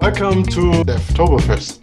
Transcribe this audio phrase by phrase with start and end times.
[0.00, 1.76] Welcome to Devtoberfest.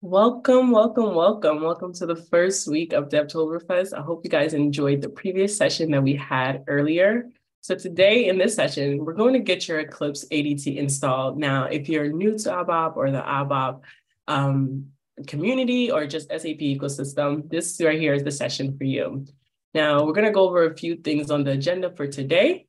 [0.00, 1.60] Welcome, welcome, welcome.
[1.60, 3.92] Welcome to the first week of Devtoberfest.
[3.92, 7.30] I hope you guys enjoyed the previous session that we had earlier.
[7.62, 11.36] So today in this session, we're going to get your Eclipse ADT installed.
[11.36, 13.80] Now, if you're new to ABAP or the ABAP
[14.28, 14.86] um,
[15.26, 19.26] community or just SAP ecosystem, this right here is the session for you.
[19.74, 22.68] Now, we're going to go over a few things on the agenda for today.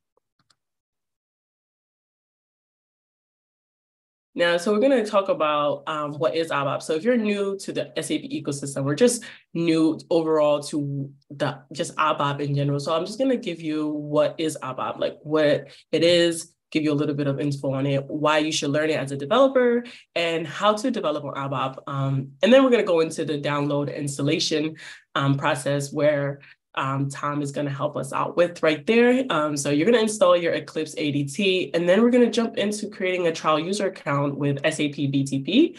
[4.34, 6.82] Now, so we're going to talk about um, what is ABAP.
[6.82, 11.94] So if you're new to the SAP ecosystem, we're just new overall to the just
[11.96, 12.80] ABAP in general.
[12.80, 16.82] So I'm just going to give you what is ABAP, like what it is, give
[16.82, 19.16] you a little bit of info on it, why you should learn it as a
[19.16, 21.76] developer, and how to develop on ABAP.
[21.86, 24.76] Um, and then we're going to go into the download installation
[25.14, 26.40] um, process where
[26.74, 29.24] um, Tom is going to help us out with right there.
[29.30, 32.56] Um, so you're going to install your Eclipse ADT, and then we're going to jump
[32.56, 35.78] into creating a trial user account with SAP BTP.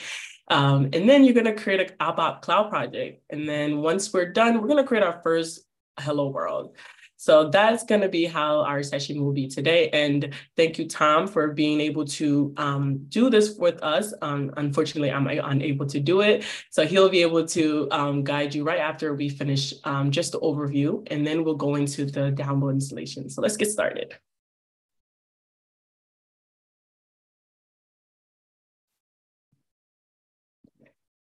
[0.50, 3.24] Um, and then you're going to create an ABAP cloud project.
[3.30, 5.62] And then once we're done, we're going to create our first
[6.00, 6.76] Hello World.
[7.24, 9.88] So that's going to be how our session will be today.
[9.92, 14.14] And thank you, Tom, for being able to um, do this with us.
[14.22, 16.44] Um, unfortunately, I'm unable to do it.
[16.70, 20.40] So he'll be able to um, guide you right after we finish um, just the
[20.42, 23.30] overview, and then we'll go into the download installation.
[23.30, 24.14] So let's get started.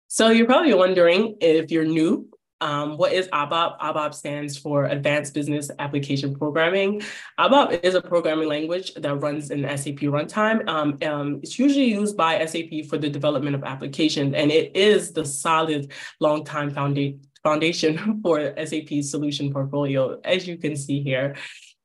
[0.09, 2.29] So you're probably wondering if you're new
[2.61, 3.79] um, what is ABAP?
[3.79, 7.03] ABAP stands for Advanced Business Application Programming.
[7.39, 10.67] ABAP is a programming language that runs in SAP runtime.
[10.69, 15.13] Um, um, it's usually used by SAP for the development of applications, and it is
[15.13, 21.37] the solid long-time founda foundation for SAP's solution portfolio, as you can see here.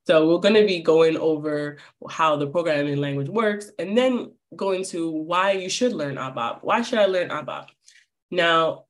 [0.08, 1.78] So we're going to be going over
[2.10, 6.60] how the programming language works, and then going to why you should learn ABAP.
[6.62, 7.68] Why should I learn ABAP?
[8.32, 8.86] Now,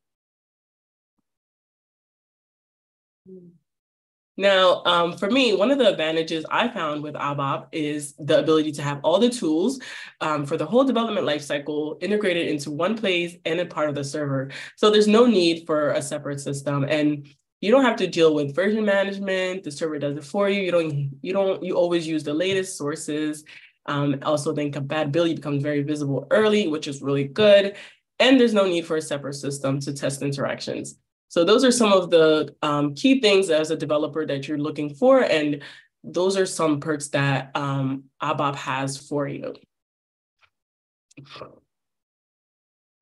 [4.37, 8.71] Now, um, for me, one of the advantages I found with ABAP is the ability
[8.73, 9.79] to have all the tools
[10.21, 14.03] um, for the whole development lifecycle integrated into one place and a part of the
[14.03, 14.49] server.
[14.77, 16.85] So there's no need for a separate system.
[16.85, 17.27] And
[17.59, 19.63] you don't have to deal with version management.
[19.63, 20.61] The server does it for you.
[20.61, 23.43] You don't, you don't, you always use the latest sources.
[23.85, 27.75] Um, also, then compatibility becomes very visible early, which is really good.
[28.17, 30.95] And there's no need for a separate system to test interactions.
[31.31, 34.93] So those are some of the um, key things as a developer that you're looking
[34.93, 35.23] for.
[35.23, 35.63] And
[36.03, 39.53] those are some perks that um, ABAP has for you.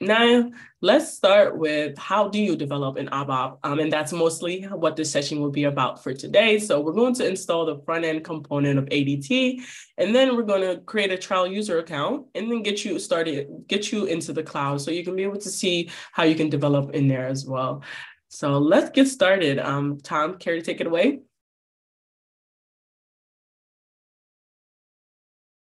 [0.02, 3.58] Now, let's start with how do you develop in ABAP?
[3.64, 6.60] Um, and that's mostly what this session will be about for today.
[6.60, 9.60] So we're going to install the front end component of ADT,
[9.98, 13.48] and then we're going to create a trial user account and then get you started,
[13.68, 16.50] get you into the cloud so you can be able to see how you can
[16.50, 17.84] develop in there as well.
[18.30, 19.60] So let's get started.
[19.60, 21.20] Um, Tom, care to take it away?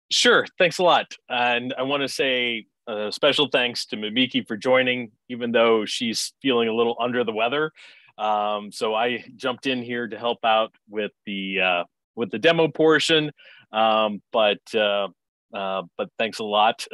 [0.10, 0.46] Sure.
[0.58, 1.18] Thanks a lot.
[1.30, 6.34] And I want to say a special thanks to Mamikee for joining, even though she's
[6.42, 7.72] feeling a little under the weather.
[8.18, 11.84] Um, so I jumped in here to help out with the uh,
[12.16, 13.32] with the demo portion.
[13.74, 15.10] Um, but uh,
[15.54, 16.86] uh, but thanks a lot.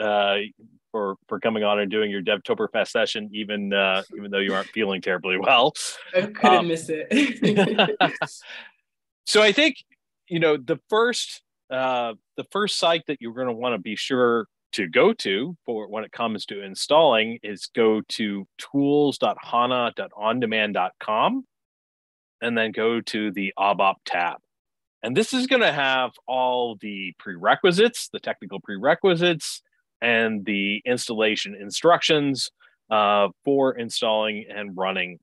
[0.91, 4.67] For for coming on and doing your DevToberfest session, even uh, even though you aren't
[4.69, 5.73] feeling terribly well.
[6.13, 8.09] I couldn't um, miss it.
[9.25, 9.77] so I think
[10.27, 13.95] you know the first uh, the first site that you're going to want to be
[13.95, 21.45] sure to go to for when it comes to installing is go to tools.hana.ondemand.com
[22.41, 24.37] and then go to the ABAP tab.
[25.03, 29.63] And this is going to have all the prerequisites, the technical prerequisites,
[30.01, 32.51] and the installation instructions
[32.89, 35.19] uh, for installing and running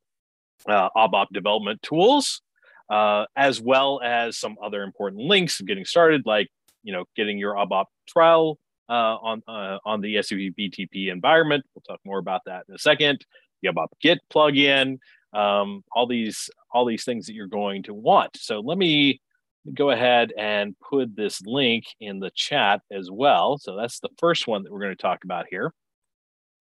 [0.67, 2.43] uh, ABAP development tools,
[2.91, 6.49] uh, as well as some other important links of getting started, like
[6.83, 8.59] you know getting your ABAP trial
[8.89, 11.65] uh, on uh, on the SAP BTP environment.
[11.75, 13.25] We'll talk more about that in a second.
[13.63, 14.99] The ABAP Git plugin,
[15.33, 18.37] um, all these all these things that you're going to want.
[18.37, 19.21] So let me
[19.75, 23.59] go ahead and put this link in the chat as well.
[23.59, 25.73] So that's the first one that we're going to talk about here.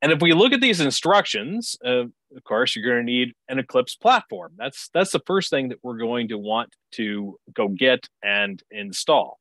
[0.02, 2.04] And if we look at these instructions, uh,
[2.36, 4.54] of course, you're going to need an Eclipse platform.
[4.56, 9.40] That's that's the first thing that we're going to want to go get and install.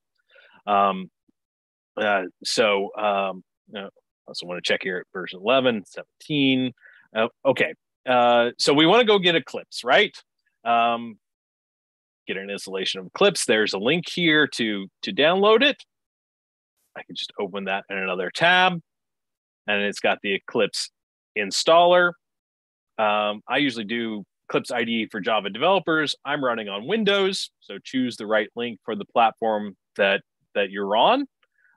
[0.66, 1.10] Um,
[1.96, 3.88] uh, so um, uh, I
[4.28, 6.72] also want to check here at version 11, 17.
[7.14, 7.74] Uh, okay,
[8.08, 10.16] uh, so we want to go get Eclipse, right?
[10.64, 11.18] Um,
[12.26, 13.44] get an installation of Eclipse.
[13.44, 15.76] There's a link here to to download it.
[16.96, 18.80] I can just open that in another tab
[19.66, 20.90] and it's got the Eclipse
[21.36, 22.12] installer.
[22.98, 26.14] Um, I usually do Eclipse IDE for Java developers.
[26.24, 30.22] I'm running on Windows, so choose the right link for the platform that
[30.54, 31.26] that you're on.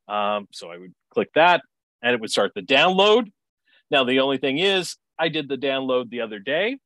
[0.07, 1.61] Um, so I would click that,
[2.01, 3.31] and it would start the download.
[3.91, 6.77] Now the only thing is, I did the download the other day.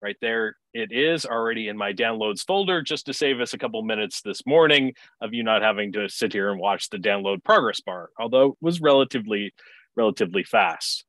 [0.00, 3.82] Right there, it is already in my downloads folder, just to save us a couple
[3.82, 7.80] minutes this morning of you not having to sit here and watch the download progress
[7.80, 8.10] bar.
[8.18, 9.52] Although it was relatively
[9.96, 11.04] relatively fast.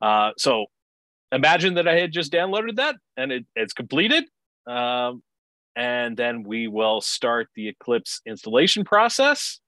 [0.00, 0.66] Uh, so
[1.32, 4.24] imagine that I had just downloaded that and it, it's completed.
[4.68, 5.22] Um,
[5.74, 9.60] and then we will start the Eclipse installation process.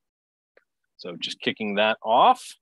[0.99, 2.55] So just kicking that off.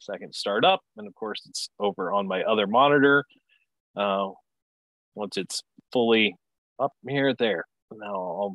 [0.00, 0.82] Second start up.
[0.96, 3.24] And of course, it's over on my other monitor.
[3.96, 4.30] Uh,
[5.14, 5.62] once it's
[5.92, 6.36] fully
[6.78, 7.64] up here, there.
[7.92, 8.54] Now I'll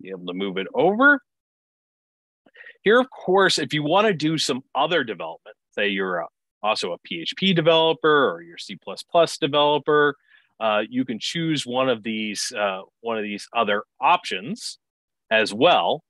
[0.00, 1.20] be able to move it over.
[2.82, 6.26] Here, of course, if you want to do some other development, say you're a,
[6.62, 8.78] also a PHP developer or you're C++
[9.40, 10.14] developer,
[10.60, 14.78] uh, you can choose one of these uh, one of these other options
[15.30, 16.02] as well.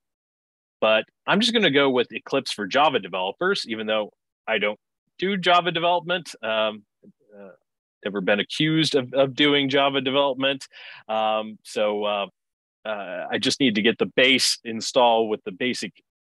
[0.81, 4.13] But I'm just going to go with Eclipse for Java developers, even though
[4.47, 4.79] I don't
[5.19, 6.35] do Java development.
[6.43, 6.85] Um,
[7.37, 7.51] uh,
[8.07, 10.67] never been accused of, of doing Java development.
[11.09, 12.27] Um, so uh,
[12.85, 15.93] uh, I just need to get the base install with the basic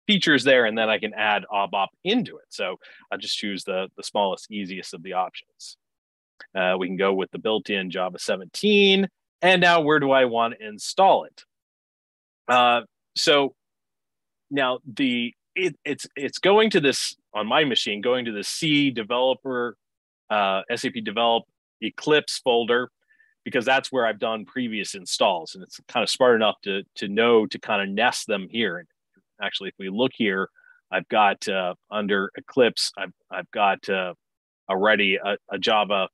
[0.09, 2.47] features there, and then I can add ABAP into it.
[2.49, 2.77] So
[3.11, 5.77] I'll just choose the, the smallest, easiest of the options.
[6.55, 9.07] Uh, we can go with the built-in Java 17.
[9.43, 11.45] And now where do I want to install it?
[12.49, 12.83] Uh,
[13.17, 13.55] so
[14.51, 18.91] now the it, it's it's going to this on my machine, going to the C
[18.91, 19.77] developer,
[20.31, 21.45] uh, SAP develop
[21.83, 22.91] Eclipse folder,
[23.45, 25.55] because that's where I've done previous installs.
[25.55, 28.79] And it's kind of smart enough to, to know to kind of nest them here
[28.79, 28.89] And
[29.43, 30.49] actually, if we look here,
[30.91, 34.15] I've got uh, under Eclipse, I've, I've got uh,
[34.69, 36.09] already a, a Java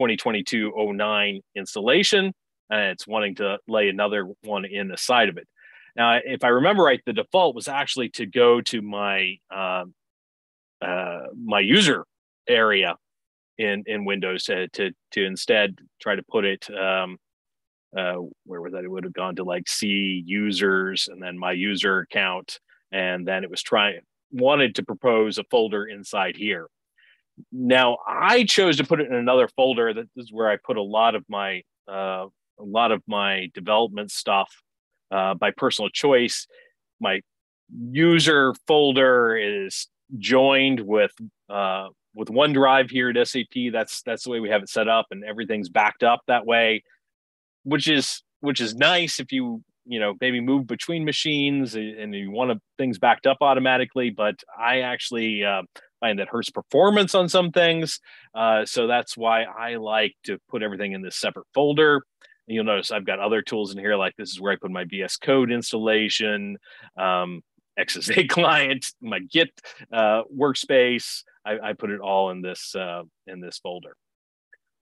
[0.00, 2.32] 2022-09 installation,
[2.70, 5.46] and it's wanting to lay another one in the side of it.
[5.96, 9.84] Now, if I remember right, the default was actually to go to my uh,
[10.80, 12.04] uh, my user
[12.48, 12.94] area
[13.58, 17.18] in in Windows to to, to instead try to put it um,
[17.96, 18.84] uh, where was that?
[18.84, 22.60] It would have gone to like see users and then my user account.
[22.92, 24.00] And then it was trying,
[24.30, 26.68] wanted to propose a folder inside here.
[27.52, 29.94] Now I chose to put it in another folder.
[29.94, 32.26] That is where I put a lot of my, uh,
[32.58, 34.50] a lot of my development stuff
[35.10, 36.46] uh, by personal choice.
[37.00, 37.20] My
[37.90, 39.88] user folder is
[40.18, 41.12] joined with
[41.48, 43.72] uh, with OneDrive here at SAP.
[43.72, 46.82] That's that's the way we have it set up, and everything's backed up that way
[47.68, 52.30] which is which is nice if you you know maybe move between machines and you
[52.30, 55.62] want things backed up automatically but i actually uh,
[56.00, 58.00] find that hurts performance on some things
[58.34, 62.02] uh, so that's why i like to put everything in this separate folder
[62.46, 64.84] you'll notice i've got other tools in here like this is where i put my
[64.84, 66.56] vs code installation
[66.98, 67.42] um,
[67.78, 69.50] xsa client my git
[69.92, 73.94] uh, workspace I, I, put it all in this uh, in this folder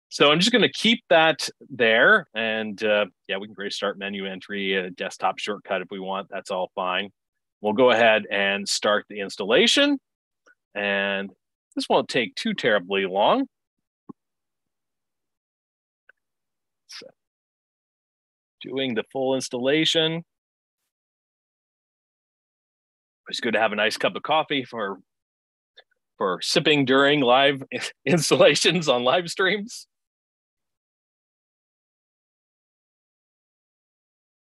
[0.10, 2.28] so I'm just going to keep that there.
[2.34, 6.28] And uh, yeah, we can restart menu entry, a desktop shortcut if we want.
[6.32, 7.12] That's all fine.
[7.62, 10.00] We'll go ahead and start the installation.
[10.74, 11.30] And
[11.76, 13.46] this won't take too terribly long.
[16.88, 17.06] So
[18.64, 20.24] doing the full installation.
[23.28, 24.98] It's good to have a nice cup of coffee for
[26.20, 27.64] for sipping during live
[28.06, 29.88] installations on live streams.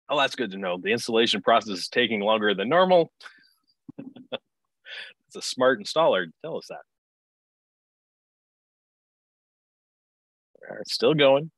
[0.09, 0.77] Oh, that's good to know.
[0.81, 3.11] The installation process is taking longer than normal.
[3.99, 6.81] it's a smart installer tell us that.
[10.81, 11.51] It's still going.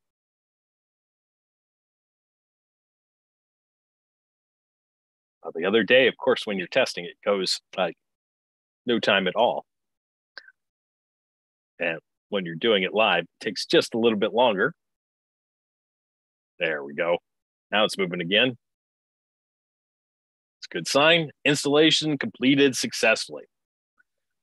[5.43, 7.95] Uh, the other day, of course, when you're testing, it goes like
[8.85, 9.65] no time at all.
[11.79, 14.74] And when you're doing it live, it takes just a little bit longer.
[16.59, 17.17] There we go.
[17.71, 18.57] Now it's moving again.
[20.59, 21.31] It's a good sign.
[21.45, 23.43] Installation completed successfully.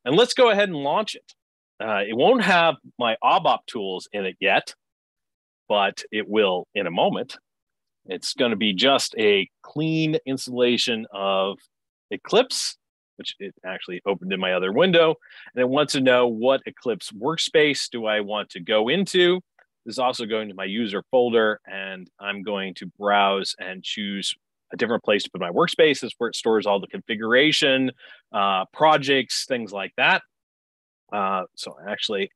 [0.05, 1.35] And let's go ahead and launch it.
[1.79, 4.75] Uh, it won't have my ABAP tools in it yet,
[5.69, 7.37] but it will in a moment.
[8.07, 11.59] It's going to be just a clean installation of
[12.11, 12.77] Eclipse,
[13.17, 15.15] which it actually opened in my other window.
[15.55, 19.41] And it wants to know what Eclipse workspace do I want to go into.
[19.85, 24.35] This is also going to my user folder, and I'm going to browse and choose
[24.73, 26.03] a different place to put my workspace.
[26.03, 27.93] Is where it stores all the configuration,
[28.33, 30.23] uh, projects, things like that.
[31.13, 32.31] Uh, so actually,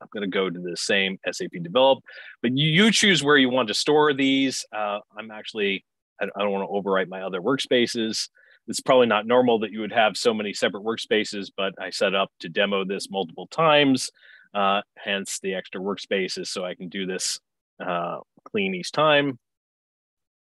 [0.00, 2.00] I'm going to go to the same SAP develop,
[2.42, 4.64] but you, choose where you want to store these.
[4.72, 5.84] Uh, I'm actually,
[6.20, 8.28] I don't want to overwrite my other workspaces.
[8.68, 12.14] It's probably not normal that you would have so many separate workspaces, but I set
[12.14, 14.10] up to demo this multiple times,
[14.54, 16.48] uh, hence the extra workspaces.
[16.48, 17.40] So I can do this
[17.84, 19.38] uh, clean each time.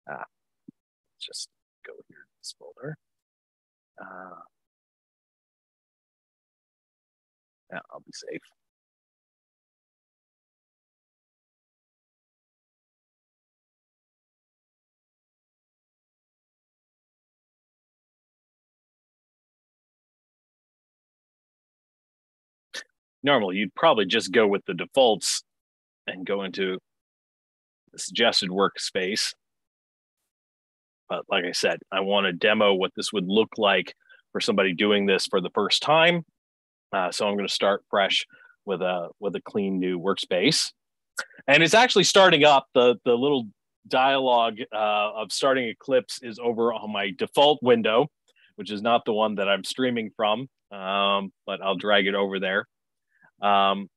[0.09, 0.25] Ah,
[1.21, 1.49] just
[1.85, 2.97] go here to this folder.
[4.01, 4.41] Uh,
[7.71, 8.41] yeah, I'll be safe.
[23.23, 25.43] Normally you'd probably just go with the defaults
[26.05, 26.77] and go into
[27.91, 29.33] the suggested workspace.
[31.09, 33.93] But like I said, I want to demo what this would look like
[34.31, 36.23] for somebody doing this for the first time.
[36.93, 38.25] Uh, so I'm going to start fresh
[38.65, 40.71] with a with a clean new workspace,
[41.47, 42.65] and it's actually starting up.
[42.73, 43.47] the The little
[43.87, 48.07] dialogue uh, of starting Eclipse is over on my default window,
[48.55, 50.47] which is not the one that I'm streaming from.
[50.71, 52.67] Um, but I'll drag it over there.
[53.41, 53.89] Um,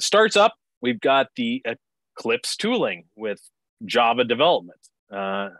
[0.00, 1.64] starts up, we've got the
[2.16, 3.40] Eclipse tooling with
[3.84, 4.80] Java development.
[5.12, 5.50] Uh,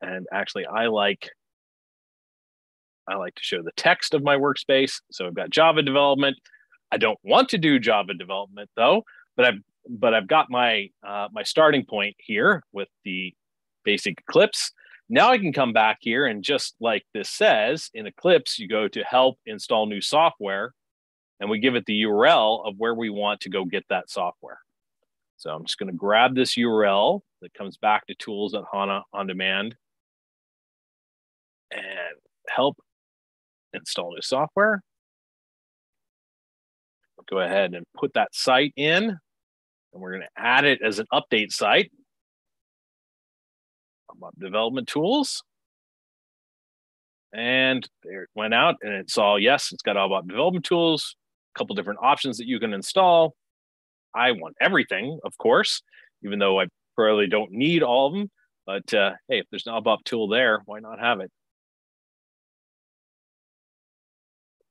[0.00, 1.30] and actually, I like
[3.08, 5.00] I like to show the text of my workspace.
[5.12, 6.36] So I've got Java development.
[6.90, 9.04] I don't want to do Java development though,
[9.36, 13.32] but I've but I've got my uh, my starting point here with the
[13.84, 14.72] basic Eclipse.
[15.08, 18.88] Now I can come back here and just like this says in Eclipse, you go
[18.88, 20.72] to help install new software
[21.40, 24.58] and we give it the URL of where we want to go get that software.
[25.36, 29.02] So I'm just going to grab this URL that comes back to tools at HANA
[29.12, 29.76] on demand
[31.70, 32.16] and
[32.48, 32.76] help
[33.74, 34.82] install new software.
[37.28, 41.06] Go ahead and put that site in and we're going to add it as an
[41.12, 41.90] update site.
[44.38, 45.42] Development tools.
[47.34, 51.16] And there it went out and it saw, yes, it's got all about development tools
[51.56, 53.34] couple different options that you can install.
[54.14, 55.82] I want everything, of course,
[56.24, 58.30] even though I probably don't need all of them.
[58.66, 61.30] But uh, hey, if there's an ABAP tool there, why not have it?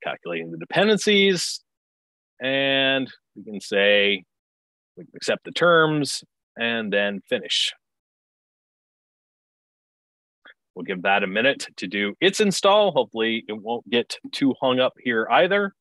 [0.03, 1.61] Calculating the dependencies.
[2.41, 4.23] And we can say
[4.97, 6.23] we can accept the terms
[6.57, 7.73] and then finish.
[10.73, 12.91] We'll give that a minute to do its install.
[12.91, 15.73] Hopefully it won't get too hung up here either.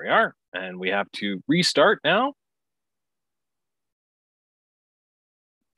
[0.00, 0.34] We are.
[0.52, 2.34] And we have to restart now.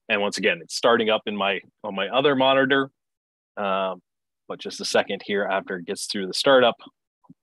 [0.08, 2.90] And once again, it's starting up in my on my other monitor.
[3.56, 4.00] Um,
[4.48, 6.76] but just a second here after it gets through the startup,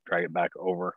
[0.05, 0.95] drag it back over.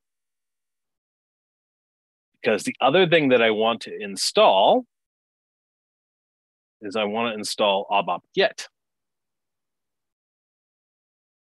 [2.40, 4.84] Because the other thing that I want to install
[6.80, 8.68] is I want to install ABAP Git.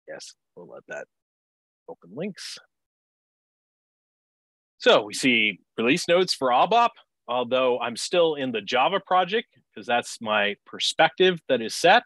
[0.08, 1.06] Yes, we'll let that
[1.88, 2.60] open links.
[4.84, 6.90] So we see release notes for ABAP,
[7.30, 12.04] although I'm still in the Java project because that's my perspective that is set.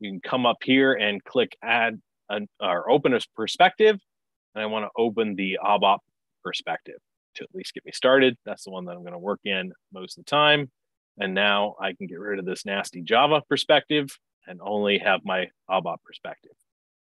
[0.00, 4.00] You can come up here and click add an, or open a perspective.
[4.54, 5.98] And I want to open the ABAP
[6.42, 6.96] perspective
[7.34, 8.38] to at least get me started.
[8.46, 10.70] That's the one that I'm going to work in most of the time.
[11.18, 15.48] And now I can get rid of this nasty Java perspective and only have my
[15.70, 16.56] ABAP perspective.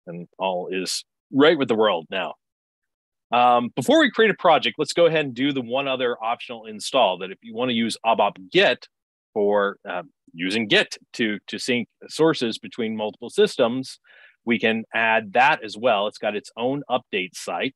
[0.07, 1.03] And all is
[1.33, 2.35] right with the world now.
[3.33, 6.67] Um, before we create a project, let's go ahead and do the one other optional
[6.67, 8.89] install that if you want to use ABAP Git
[9.35, 10.03] for uh,
[10.33, 13.99] using Git to, to sync sources between multiple systems,
[14.45, 16.07] we can add that as well.
[16.07, 17.75] It's got its own update site.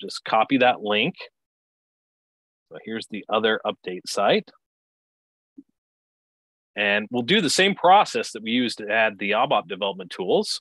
[0.00, 1.14] Just copy that link.
[2.70, 4.50] So here's the other update site.
[6.76, 10.60] And we'll do the same process that we used to add the ABAP development tools.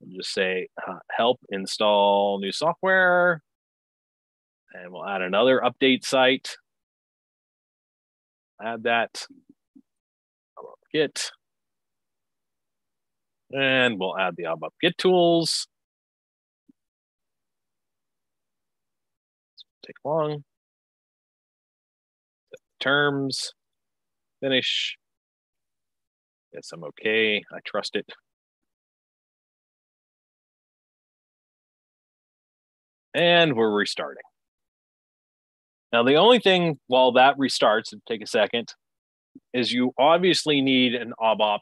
[0.00, 3.42] We'll just say uh, help install new software.
[4.74, 6.56] And we'll add another update site.
[8.62, 9.26] Add that.
[10.92, 11.30] Git.
[13.52, 15.66] And we'll add the ABAP Git tools.
[19.86, 20.44] Take long.
[22.80, 23.52] Terms.
[24.40, 24.96] Finish.
[26.52, 27.42] Yes, I'm okay.
[27.52, 28.06] I trust it.
[33.16, 34.22] And we're restarting.
[35.90, 38.74] Now, the only thing while that restarts, and take a second,
[39.54, 41.60] is you obviously need an ABAP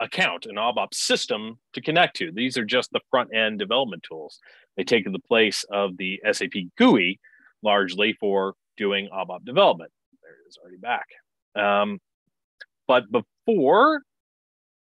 [0.00, 2.32] account, an ABAP system to connect to.
[2.32, 4.38] These are just the front end development tools.
[4.78, 7.20] They take the place of the SAP GUI
[7.62, 9.90] largely for doing ABAP development.
[10.22, 11.08] There it is already back.
[11.62, 11.98] Um,
[12.86, 14.00] but before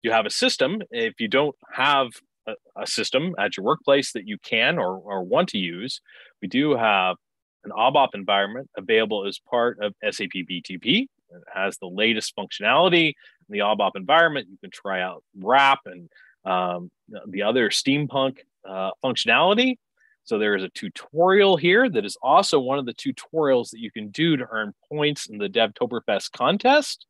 [0.01, 2.11] you have a system, if you don't have
[2.47, 6.01] a, system at your workplace that you can or, or want to use,
[6.41, 7.15] we do have
[7.63, 11.03] an ABAP environment available as part of SAP BTP.
[11.03, 14.47] It has the latest functionality in the ABAP environment.
[14.49, 16.09] You can try out RAP and
[16.43, 16.89] um,
[17.27, 19.75] the other steampunk uh, functionality.
[20.23, 23.91] So there is a tutorial here that is also one of the tutorials that you
[23.91, 27.05] can do to earn points in the DevToberfest contest.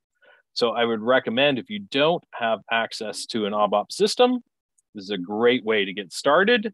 [0.53, 4.43] So I would recommend if you don't have access to an ABAP system,
[4.93, 6.73] this is a great way to get started.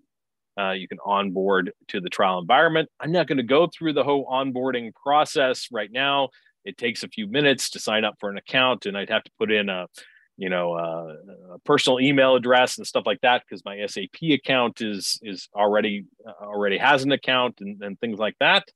[0.60, 2.90] Uh, you can onboard to the trial environment.
[3.00, 6.30] I'm not going to go through the whole onboarding process right now.
[6.66, 9.32] It takes a few minutes to sign up for an account, and I'd have to
[9.38, 9.86] put in a,
[10.36, 14.82] you know, uh, a personal email address and stuff like that because my SAP account
[14.82, 18.68] is is already uh, already has an account and, and things like that.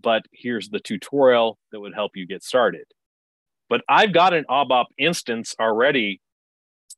[0.00, 2.86] But here's the tutorial that would help you get started.
[3.68, 6.20] But I've got an ABAP instance already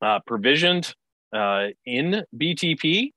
[0.03, 0.95] uh, provisioned
[1.35, 3.13] uh, in BTP.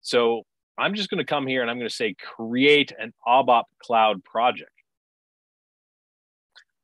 [0.00, 0.42] So
[0.78, 4.22] I'm just going to come here and I'm going to say create an ABAP cloud
[4.24, 4.70] project.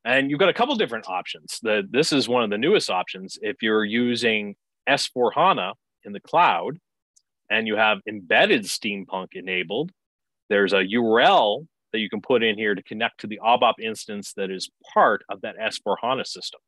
[0.05, 1.59] And you've got a couple different options.
[1.63, 3.39] The, this is one of the newest options.
[3.41, 4.55] If you're using
[4.89, 5.73] S4 HANA
[6.05, 6.79] in the cloud
[7.51, 9.93] and you have embedded Steampunk enabled,
[10.51, 14.35] there's a URL that you can put in here to connect to the ABAP instance
[14.37, 16.61] that is part of that S4 HANA system.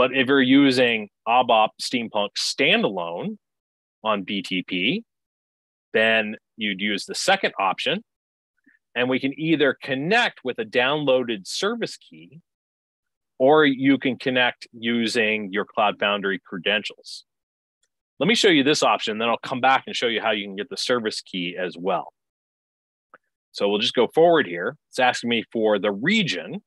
[0.00, 3.36] But if you're using ABAP Steampunk standalone
[4.02, 5.02] on BTP,
[5.92, 8.02] then you'd use the second option.
[8.94, 12.40] And we can either connect with a downloaded service key,
[13.38, 17.26] or you can connect using your Cloud Foundry credentials.
[18.18, 20.46] Let me show you this option, then I'll come back and show you how you
[20.46, 22.14] can get the service key as well.
[23.52, 24.78] So we'll just go forward here.
[24.88, 26.62] It's asking me for the region.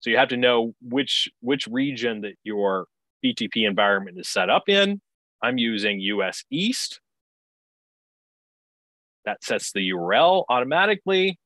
[0.00, 2.86] So you have to know which, which region that your
[3.24, 5.00] BTP environment is set up in.
[5.42, 7.00] I'm using US East.
[9.24, 11.38] That sets the URL automatically.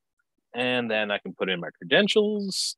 [0.54, 2.76] And then I can put in my credentials.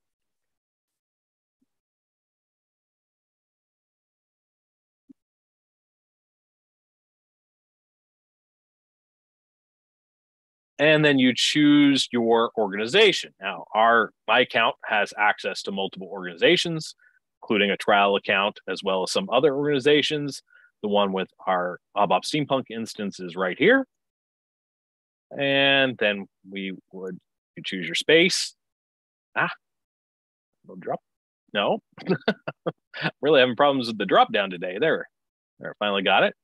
[10.78, 13.32] And then you choose your organization.
[13.40, 16.94] Now, our my account has access to multiple organizations,
[17.42, 20.42] including a trial account as well as some other organizations.
[20.82, 23.86] The one with our ABAP Steampunk instance is right here.
[25.36, 27.18] And then we would
[27.56, 28.54] you choose your space.
[29.34, 29.50] Ah,
[30.68, 31.00] no drop.
[31.54, 31.78] No,
[33.22, 34.76] really having problems with the drop down today.
[34.78, 35.06] There,
[35.58, 36.34] there, finally got it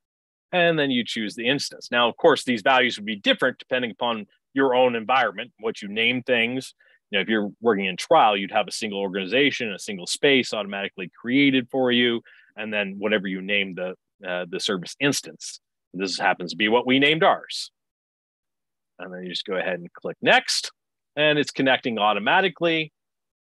[0.53, 1.88] and then you choose the instance.
[1.91, 5.88] Now, of course, these values would be different depending upon your own environment, what you
[5.88, 6.75] name things.
[7.11, 10.53] You know, if you're working in trial, you'd have a single organization, a single space
[10.53, 12.21] automatically created for you,
[12.57, 13.95] and then whatever you name the
[14.27, 15.61] uh, the service instance.
[15.95, 17.71] This happens to be what we named ours.
[18.99, 20.71] And then you just go ahead and click next,
[21.17, 22.93] and it's connecting automatically,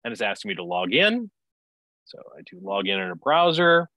[0.04, 1.30] and it's asking me to log in.
[2.06, 3.88] So I do log in in a browser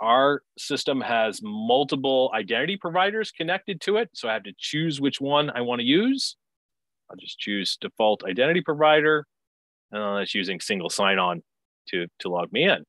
[0.00, 4.10] our system has multiple identity providers connected to it.
[4.14, 6.36] So I have to choose which one I want to use.
[7.10, 9.26] I'll just choose default identity provider.
[9.92, 11.42] And that's using single sign-on
[11.88, 12.84] to, to log me in.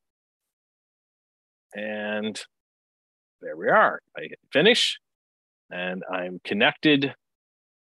[1.73, 2.39] And
[3.41, 3.99] there we are.
[4.17, 4.99] I hit finish
[5.71, 7.13] and I'm connected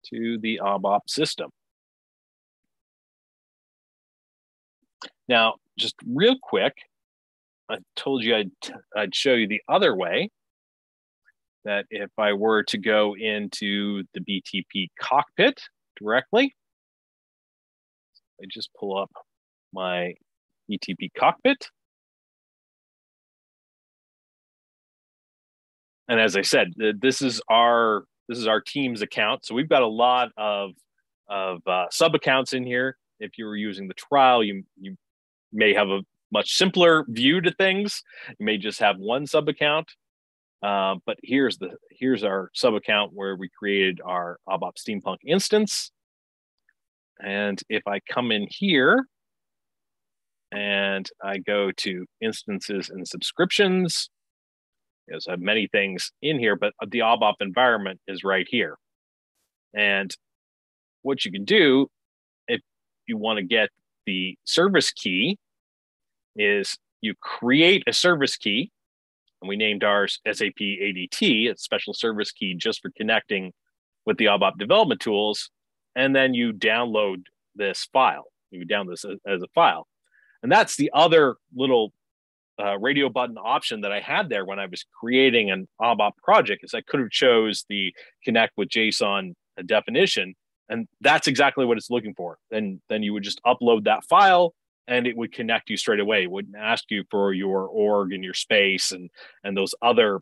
[0.05, 1.49] to the ABAP system.
[5.27, 6.73] Now, just real quick,
[7.69, 8.51] I told you I'd,
[8.95, 10.29] I'd show you the other way
[11.65, 15.61] that if I were to go into the BTP cockpit
[15.99, 16.53] directly,
[18.41, 19.11] I just pull up
[19.71, 20.13] my
[20.69, 21.69] BTP cockpit.
[26.09, 29.45] And as I said, this is our this is our team's account.
[29.45, 30.71] So we've got a lot of
[31.29, 32.97] of uh, sub accounts in here.
[33.19, 34.97] If you were using the trial, you you
[35.53, 36.01] may have a
[36.33, 38.01] much simpler view to things.
[38.39, 39.91] You may just have one sub account.
[40.63, 45.91] Uh, but here's the here's our sub account where we created our ABAP Steampunk instance.
[47.19, 49.05] And if I come in here
[50.51, 54.09] and I go to instances and subscriptions,
[55.07, 58.77] there's have many things in here, but the ABAP environment is right here.
[59.73, 60.15] And
[61.01, 61.87] what you can do
[62.47, 62.61] if
[63.05, 63.69] you want to get
[64.05, 65.37] the service key
[66.35, 68.71] is you create a service key,
[69.41, 73.51] and we named ours SAP ADT, a special service key just for connecting
[74.05, 75.49] with the ABAP development tools,
[75.95, 77.23] and then you download
[77.55, 78.25] this file.
[78.51, 79.87] You download this as, a file,
[80.41, 81.91] and that's the other little
[82.61, 86.63] uh, radio button option that I had there when I was creating an ABAP project
[86.63, 87.93] is I could have chose the
[88.23, 89.33] connect with JSON
[89.65, 90.35] definition,
[90.69, 92.37] and that's exactly what it's looking for.
[92.49, 94.53] Then then you would just upload that file,
[94.87, 96.23] and it would connect you straight away.
[96.23, 99.09] It wouldn't ask you for your org and your space and
[99.43, 100.21] and those other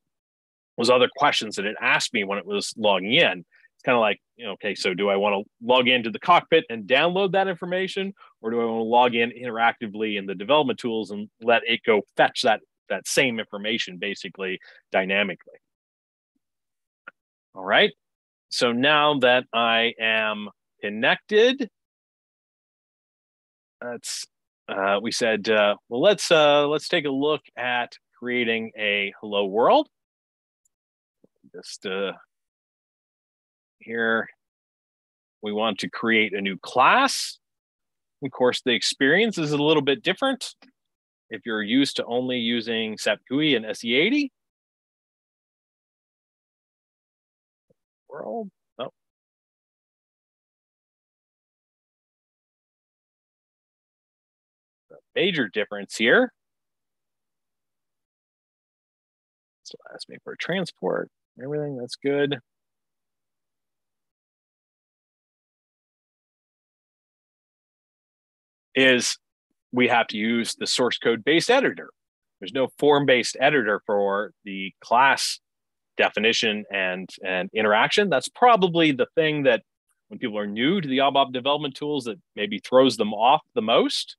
[0.77, 3.45] those other questions that it asked me when it was logging in
[3.81, 6.19] it's kind of like, you know, okay, so do I want to log into the
[6.19, 10.35] cockpit and download that information, or do I want to log in interactively in the
[10.35, 14.59] development tools and let it go fetch that that same information basically
[14.91, 15.55] dynamically?
[17.55, 17.89] All right.
[18.49, 21.67] So now that I am connected,
[23.81, 24.27] that's
[24.71, 29.45] uh, we said, uh, well, let's uh, let's take a look at creating a hello
[29.45, 29.87] world.
[31.53, 32.13] Just uh,
[33.79, 34.29] here
[35.41, 37.39] we want to create a new class.
[38.23, 40.55] Of course, the experience is a little bit different
[41.29, 44.29] if you're used to only using SAP GUI and SE80.
[48.07, 48.49] World,
[55.15, 56.33] major difference here.
[59.63, 61.09] So ask me for transport,
[61.41, 62.39] everything that's good.
[68.75, 69.17] is
[69.71, 71.89] we have to use the source code based editor.
[72.39, 75.39] There's no form based editor for the class
[75.97, 78.09] definition and, and interaction.
[78.09, 79.61] That's probably the thing that
[80.07, 83.61] when people are new to the ABAP development tools that maybe throws them off the
[83.61, 84.17] most.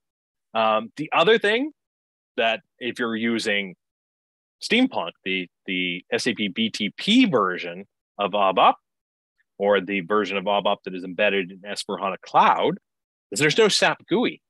[0.55, 1.73] Um, the other thing
[2.37, 3.75] that if you're using
[4.63, 7.87] Steampunk, the, the SAP BTP version
[8.19, 8.75] of ABAP,
[9.59, 12.79] or the version of ABAP that is embedded in S4HANA Cloud,
[13.31, 14.43] is there's no SAP GUI.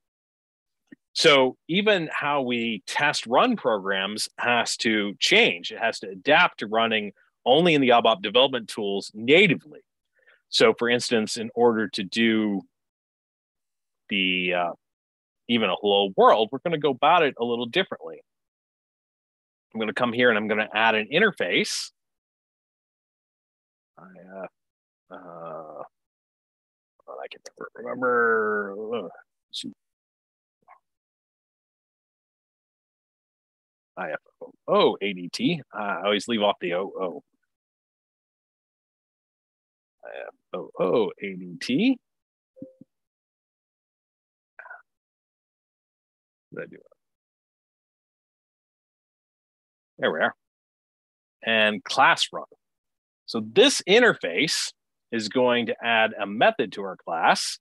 [1.14, 5.70] So even how we test run programs has to change.
[5.70, 7.12] It has to adapt to running
[7.44, 9.80] only in the ABAP development tools natively.
[10.48, 12.62] So for instance, in order to do
[14.08, 14.72] the uh,
[15.52, 18.20] even a hello world, we're going to go about it a little differently.
[19.72, 21.90] I'm going to come here and I'm going to add an interface.
[23.98, 24.02] I,
[24.36, 25.82] uh, uh,
[27.08, 29.08] I can never remember.
[33.98, 34.50] IFO.
[34.66, 35.60] Oh, ADT.
[35.72, 37.22] I always leave off the OO.
[40.54, 40.68] IFO.
[40.78, 41.96] Oh, ADT.
[46.54, 46.82] Did I do it?
[49.98, 50.34] There we are.
[51.44, 52.44] And class run.
[53.26, 54.72] So this interface
[55.10, 57.58] is going to add a method to our class.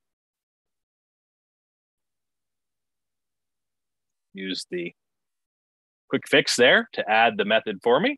[4.33, 4.93] Use the
[6.09, 8.17] quick fix there to add the method for me.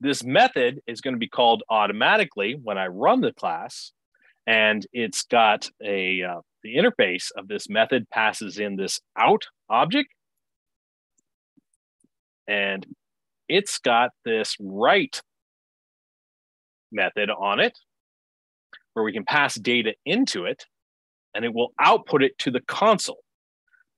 [0.00, 3.92] This method is going to be called automatically when I run the class.
[4.46, 10.10] And it's got a, uh, the interface of this method passes in this out object.
[12.46, 12.86] And
[13.48, 15.22] it's got this write
[16.92, 17.78] method on it
[18.94, 20.64] where we can pass data into it
[21.34, 23.22] and it will output it to the console.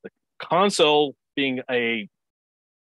[0.04, 2.08] The console being a,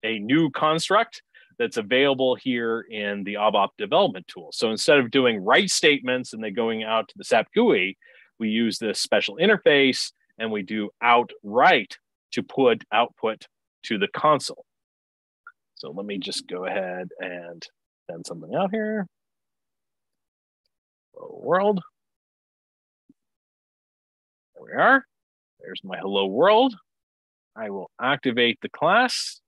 [0.04, 1.22] a new construct
[1.58, 4.50] that's available here in the ABAP development tool.
[4.52, 7.96] So instead of doing write statements and then going out to the SAP GUI,
[8.38, 11.98] we use this special interface and we do out write
[12.32, 13.46] to put output
[13.84, 14.64] to the console.
[15.76, 17.62] So let me just go ahead and
[18.10, 19.06] send something out here.
[21.14, 21.80] Hello World.
[24.54, 25.04] There we are.
[25.60, 26.74] There's my hello world.
[27.56, 29.40] I will activate the class.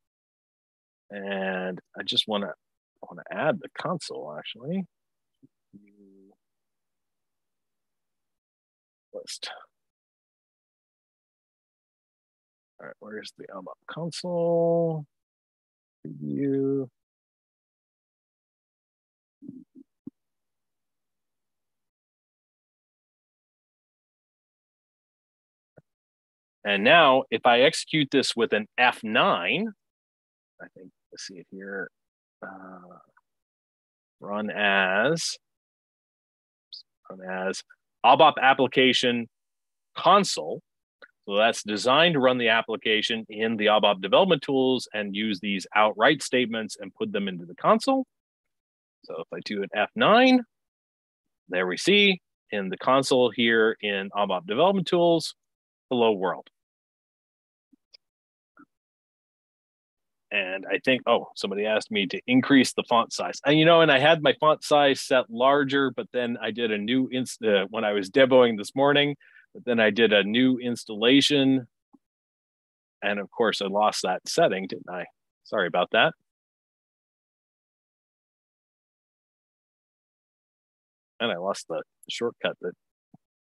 [1.10, 2.52] And I just want to
[3.02, 4.84] want to add the console actually.
[9.16, 9.50] List.
[12.80, 15.06] All right, where's the ABAP console?
[16.06, 16.88] Preview.
[26.64, 31.88] And now if I execute this with an F9, I think, let's see it here,
[32.42, 32.98] uh,
[34.20, 35.36] run as,
[37.08, 37.62] run as
[38.06, 39.28] ABAP application
[39.96, 40.62] console.
[41.26, 45.66] So that's designed to run the application in the ABAP development tools and use these
[45.74, 48.06] out write statements and put them into the console.
[49.04, 50.38] So if I do an F9,
[51.48, 52.20] there we see
[52.52, 55.34] in the console here in ABAP development tools,
[55.90, 56.48] hello world.
[60.30, 63.40] And I think oh somebody asked me to increase the font size.
[63.46, 66.72] And you know and I had my font size set larger but then I did
[66.72, 69.16] a new inst uh, when I was demoing this morning
[69.54, 71.66] but then I did a new installation.
[73.02, 75.06] And of course I lost that setting didn't I?
[75.44, 76.12] Sorry about that.
[81.20, 82.72] And I lost the shortcut that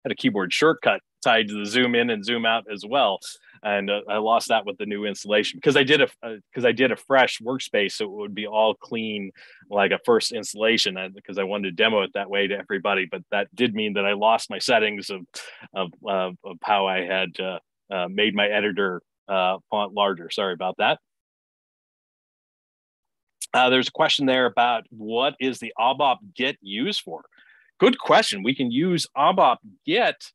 [0.04, 3.20] had a keyboard shortcut tied to the zoom in and zoom out as well
[3.64, 6.70] and uh, I lost that with the new installation because I did a because uh,
[6.70, 9.32] I did a fresh workspace, so it would be all clean
[9.70, 13.08] like a first installation, because I wanted to demo it that way to everybody.
[13.10, 15.22] But that did mean that I lost my settings of
[15.74, 17.60] of of how I had uh,
[17.92, 20.30] uh made my editor uh, font larger.
[20.30, 21.00] Sorry about that.
[23.54, 27.24] there's a question there about what is the ABAP Git used for?
[27.80, 28.42] Good question.
[28.44, 30.32] We can use ABAP Git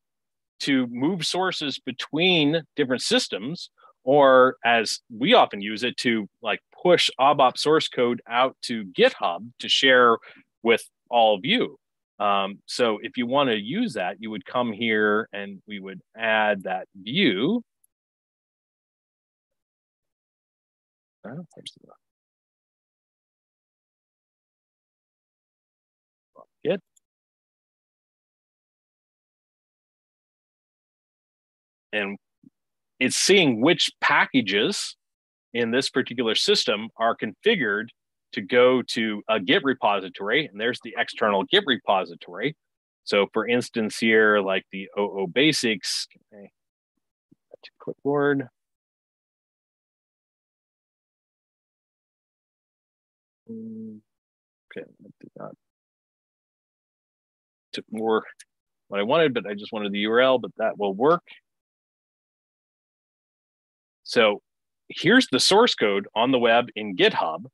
[0.61, 3.70] to move sources between different systems
[4.05, 9.50] or as we often use it to like push ABAP source code out to GitHub
[9.59, 10.18] to share
[10.62, 11.78] with all of you.
[12.20, 16.00] Um, so if you want to use that, you would come here and we would
[16.16, 17.62] add that view.
[21.24, 22.02] Oh, Git.
[31.92, 32.18] And
[33.00, 34.96] it's seeing which packages
[35.55, 37.87] in this particular system are configured
[38.33, 42.57] to go to a Git repository, and there's the external Git repository.
[43.05, 46.50] So, for instance, here, like the OO basics, okay,
[47.62, 48.48] to clipboard.
[53.50, 54.00] Mm,
[54.76, 54.87] okay,
[55.37, 55.52] that
[57.72, 58.24] took more
[58.88, 61.22] what I wanted, but I just wanted the URL, but that will work.
[64.05, 64.43] So
[64.88, 67.45] here's the source code on the web in GitHub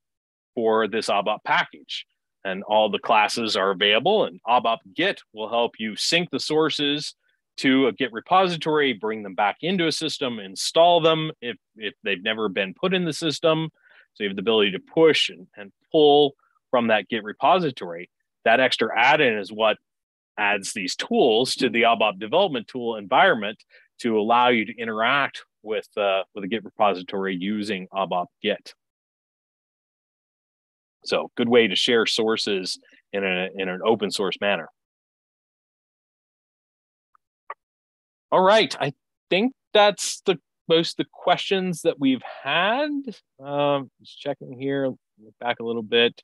[0.55, 2.07] for this ABAP package.
[2.45, 7.15] And all the classes are available, and ABAP Git will help you sync the sources
[7.59, 12.23] to a Git repository, bring them back into a system, install them if, if they've
[12.23, 13.69] never been put in the system.
[14.15, 16.35] So you have the ability to push and, and pull
[16.71, 18.09] from that Git repository.
[18.45, 19.77] That extra add in is what
[20.39, 23.63] adds these tools to the ABAP development tool environment
[23.99, 28.75] to allow you to interact with uh, with a Git repository using ABAP Git.
[31.05, 32.79] So good way to share sources
[33.13, 34.69] in, a, in an open source manner.
[38.31, 38.93] All right, I
[39.31, 42.91] think that's the most the questions that we've had.
[43.43, 44.93] Um, just checking here,
[45.41, 46.21] back a little bit.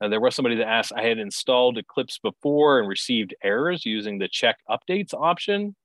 [0.00, 4.18] Uh, there was somebody that asked, I had installed Eclipse before and received errors using
[4.18, 5.76] the check updates option.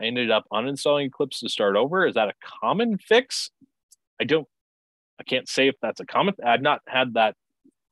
[0.00, 2.06] I ended up uninstalling Eclipse to start over.
[2.06, 3.50] Is that a common fix?
[4.20, 4.46] I don't,
[5.18, 6.34] I can't say if that's a common.
[6.44, 7.34] I've not had that,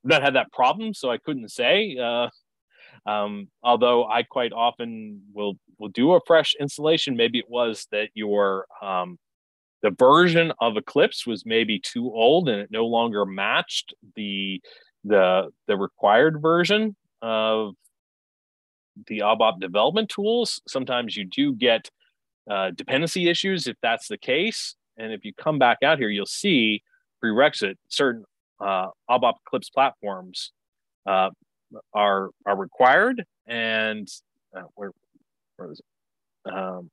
[0.02, 1.96] not had that problem, so I couldn't say.
[1.96, 2.28] Uh,
[3.06, 7.16] um, although I quite often will will do a fresh installation.
[7.16, 9.18] Maybe it was that your um,
[9.82, 14.60] the version of Eclipse was maybe too old and it no longer matched the
[15.04, 17.74] the the required version of
[19.07, 21.90] the ABAP development tools, sometimes you do get
[22.50, 24.76] uh, dependency issues if that's the case.
[24.96, 26.83] And if you come back out here, you'll see
[27.20, 28.24] prerequisite certain
[28.61, 30.52] uh, ABAP Eclipse platforms
[31.07, 31.30] uh,
[31.92, 33.24] are are required.
[33.46, 34.09] And
[34.57, 34.92] uh, where
[35.57, 36.52] where is it?
[36.52, 36.90] Um,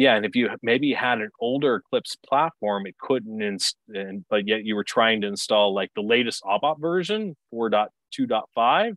[0.00, 4.48] yeah, and if you maybe had an older Eclipse platform, it couldn't, inst- and, but
[4.48, 8.96] yet you were trying to install like the latest ABAP version 4.2.5,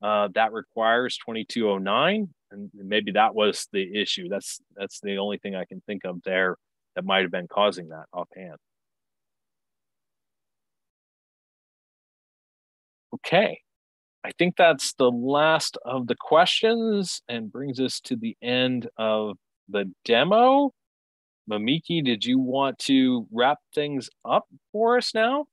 [0.00, 4.28] uh, that requires 2209, and maybe that was the issue.
[4.28, 6.56] That's that's the only thing I can think of there
[6.94, 8.58] that might have been causing that offhand.
[13.14, 13.60] Okay,
[14.24, 19.36] I think that's the last of the questions and brings us to the end of
[19.68, 20.72] the demo.
[21.50, 25.46] Mamikee, did you want to wrap things up for us now?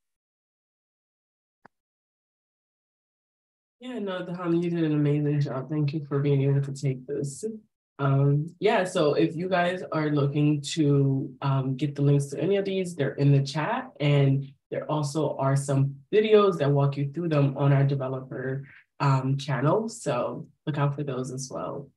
[3.82, 5.70] Yeah, no, Tom, you did an amazing job.
[5.70, 7.44] Thank you for being able to take this.
[7.98, 12.58] Um, yeah, so if you guys are looking to um, get the links to any
[12.58, 13.92] of these, they're in the chat.
[14.00, 18.66] And there also are some videos that walk you through them on our developer
[19.00, 19.90] um, channel.
[19.90, 21.90] So look out for those as well.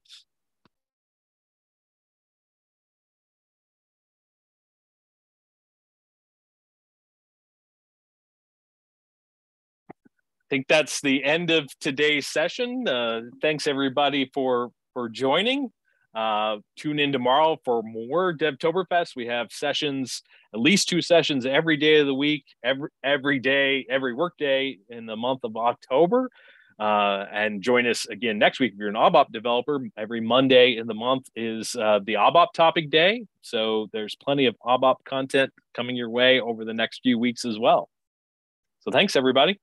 [10.45, 12.87] I think that's the end of today's session.
[12.87, 15.71] Uh, thanks everybody for for joining.
[16.15, 19.17] Uh, tune in tomorrow for more DevToberfest.
[19.17, 23.87] We have sessions, at least two sessions every day of the week, every every day,
[23.89, 26.31] every workday in the month of October.
[26.79, 29.81] Uh, and join us again next week if you're an ABAP developer.
[29.97, 33.25] Every Monday in the month is uh, the ABAP topic day.
[33.41, 37.59] So there's plenty of ABAP content coming your way over the next few weeks as
[37.59, 37.89] well.
[38.81, 39.59] So thanks, everybody.